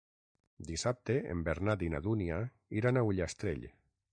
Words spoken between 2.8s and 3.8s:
iran a Ullastrell.